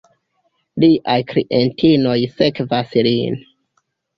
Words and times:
Liaj 0.83 1.17
klientinoj 1.33 2.17
sekvas 2.41 2.99
lin. 3.11 3.39